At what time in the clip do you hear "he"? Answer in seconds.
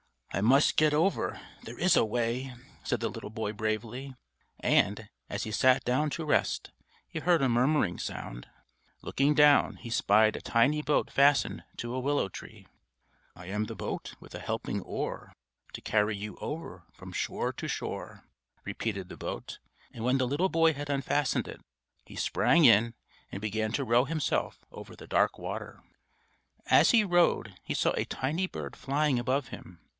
5.43-5.51, 7.07-7.19, 9.75-9.89, 22.05-22.15, 26.89-27.03, 27.63-27.75